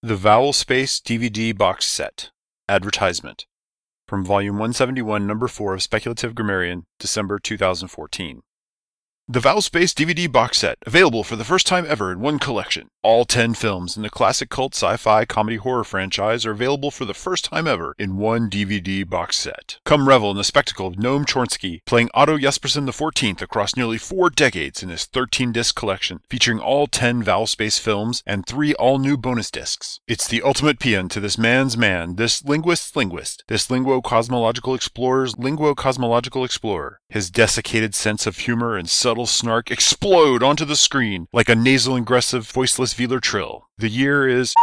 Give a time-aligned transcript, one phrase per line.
[0.00, 2.30] The Vowel Space DVD Box Set.
[2.68, 3.46] Advertisement.
[4.06, 8.42] From Volume 171, Number 4 of Speculative Grammarian, December 2014.
[9.30, 12.88] The Vowel Space DVD Box Set, available for the first time ever in one collection.
[13.02, 17.04] All 10 films in the classic cult sci fi comedy horror franchise are available for
[17.04, 19.80] the first time ever in one DVD box set.
[19.84, 24.30] Come revel in the spectacle of Noam Chomsky playing Otto Jespersen XIV across nearly four
[24.30, 28.98] decades in his 13 disc collection, featuring all 10 Vowel Space films and three all
[28.98, 30.00] new bonus discs.
[30.08, 35.34] It's the ultimate paean to this man's man, this linguist's linguist, this linguo cosmological explorer's
[35.34, 37.00] linguo cosmological explorer.
[37.10, 41.96] His desiccated sense of humor and subtle snark explode onto the screen like a nasal
[41.96, 43.68] aggressive voiceless velar trill.
[43.78, 44.54] The year is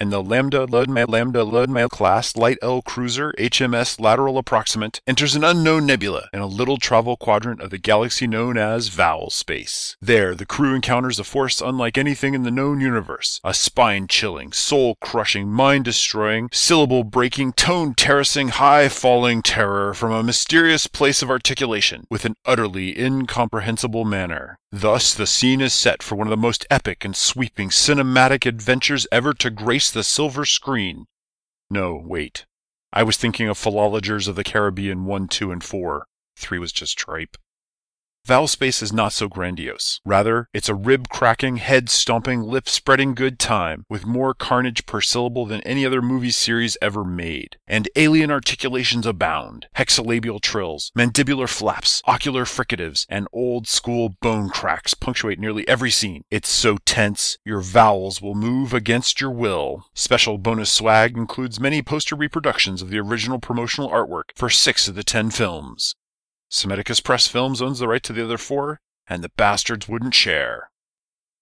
[0.00, 5.44] and the Lambda Ludmail Lambda Ludmail class light L cruiser HMS Lateral Approximant enters an
[5.44, 9.96] unknown nebula in a little travel quadrant of the galaxy known as Vowel Space.
[10.00, 15.48] There, the crew encounters a force unlike anything in the known universe, a spine-chilling, soul-crushing,
[15.48, 24.04] mind-destroying, syllable-breaking, tone-terracing, high-falling terror from a mysterious place of articulation with an utterly incomprehensible
[24.04, 24.58] manner.
[24.72, 29.06] Thus, the scene is set for one of the most epic and sweeping cinematic adventures
[29.12, 31.06] ever to grace the silver screen.
[31.70, 32.46] No, wait.
[32.92, 36.06] I was thinking of Philologers of the Caribbean 1, 2, and 4.
[36.36, 37.36] 3 was just tripe.
[38.26, 40.00] Vowel Space is not so grandiose.
[40.04, 45.00] Rather, it's a rib cracking, head stomping, lip spreading good time, with more carnage per
[45.00, 47.56] syllable than any other movie series ever made.
[47.68, 54.92] And alien articulations abound hexalabial trills, mandibular flaps, ocular fricatives, and old school bone cracks
[54.92, 56.24] punctuate nearly every scene.
[56.28, 59.84] It's so tense, your vowels will move against your will.
[59.94, 64.96] Special bonus swag includes many poster reproductions of the original promotional artwork for six of
[64.96, 65.94] the ten films.
[66.50, 70.70] Semiticus Press Films owns the right to the other four, and the bastards wouldn't share.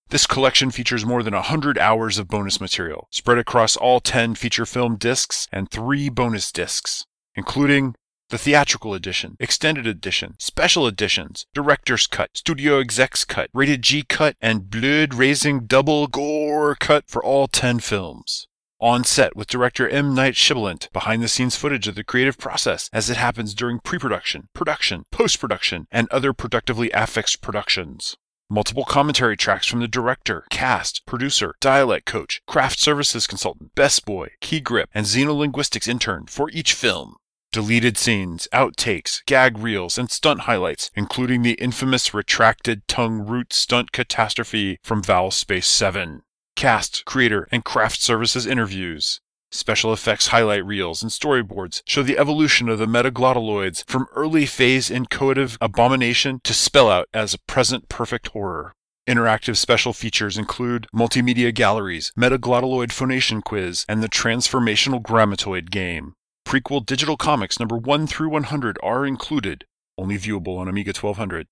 [0.08, 4.66] This collection features more than 100 hours of bonus material, spread across all 10 feature
[4.66, 7.94] film discs and 3 bonus discs, including
[8.30, 14.36] the theatrical edition, extended edition, special editions, director's cut, studio execs cut, rated G cut,
[14.41, 18.47] and blood raising double gore cut for all 10 films
[18.80, 20.14] on set with director M.
[20.14, 23.98] Night Shyamalan, behind the scenes footage of the creative process as it happens during pre
[23.98, 28.16] production, production, post production, and other productively affixed productions.
[28.50, 34.28] Multiple commentary tracks from the director, cast, producer, dialect coach, craft services consultant, best boy,
[34.40, 37.16] key grip, and xenolinguistics intern for each film.
[37.52, 43.92] Deleted scenes, outtakes, gag reels, and stunt highlights, including the infamous retracted tongue root stunt
[43.92, 46.22] catastrophe from Vowel Space 7
[46.64, 49.20] cast, creator, and craft services interviews.
[49.52, 54.88] Special effects highlight reels and storyboards show the evolution of the metaglottalloids from early phase
[54.88, 58.72] inchoative abomination to spell out as a present perfect horror.
[59.06, 66.14] Interactive special features include multimedia galleries, metaglottalloid phonation quiz, and the transformational grammatoid game.
[66.47, 69.66] Prequel digital comics number 1 through 100 are included,
[69.98, 71.47] only viewable on Amiga 1200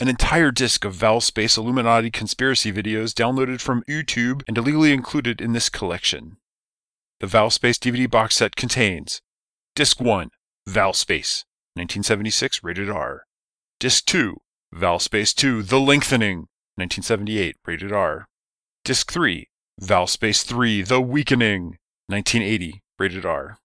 [0.00, 5.42] an entire disc of Vowel Space Illuminati conspiracy videos downloaded from YouTube and illegally included
[5.42, 6.38] in this collection.
[7.20, 9.20] The Vowel Space DVD box set contains
[9.76, 10.30] Disc 1,
[10.66, 11.44] Vowel Space,
[11.74, 13.24] 1976, rated R.
[13.78, 14.38] Disc 2,
[14.72, 18.26] Vowel Space 2, The Lengthening, 1978, rated R.
[18.84, 23.58] Disc 3, Vowel Space 3, The Weakening, 1980, rated R.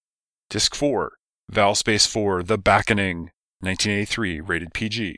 [0.50, 1.14] Disc 4,
[1.50, 3.32] Vowel Space 4, The Backening,
[3.62, 5.16] 1983, rated PG.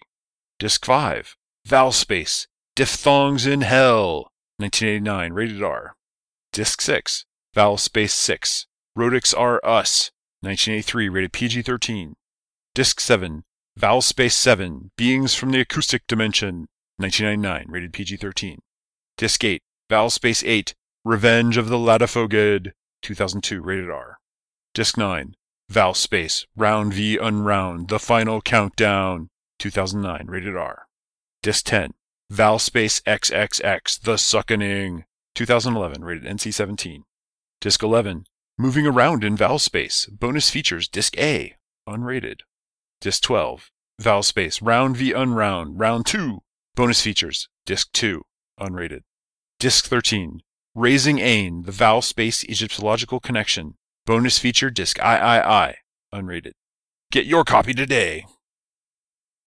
[0.59, 5.95] Disc 5, Vowel Space, Diphthongs in Hell, 1989, rated R.
[6.51, 8.65] Disc 6, Vowel Space 6,
[8.95, 10.09] Rhotics Are Us,
[10.41, 12.15] 1983, rated PG 13.
[12.73, 13.43] Disc 7,
[13.75, 16.65] Vowel Space 7, Beings from the Acoustic Dimension,
[16.97, 18.57] 1999, rated PG 13.
[19.15, 20.73] Disc 8, Vowel Space 8,
[21.05, 22.71] Revenge of the Ladophogeid,
[23.03, 24.17] 2002, rated R.
[24.73, 25.35] Disc 9,
[25.69, 29.29] Vowel Space, Round V Unround, The Final Countdown,
[29.59, 30.87] 2009, rated R.
[31.41, 31.93] Disc 10,
[32.29, 35.03] Vowel Space XXX, The Suckening,
[35.35, 37.03] 2011, rated NC 17.
[37.61, 38.25] Disc 11,
[38.57, 41.55] Moving Around in Vowel Space, bonus features Disc A,
[41.87, 42.41] unrated.
[43.01, 46.39] Disc 12, Vowel Space, Round v Unround, Round 2,
[46.75, 48.23] bonus features Disc 2,
[48.59, 49.01] unrated.
[49.59, 50.41] Disc 13,
[50.75, 55.75] Raising Ain, the Vowel Space Egyptological Connection, bonus feature Disc III,
[56.13, 56.53] unrated.
[57.11, 58.25] Get your copy today.